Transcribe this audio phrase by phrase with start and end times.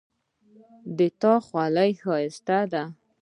[0.97, 2.83] د تا خولی ښایسته ده